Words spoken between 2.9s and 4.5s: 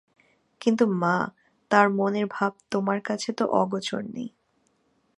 কাছে তো অগোচর নেই।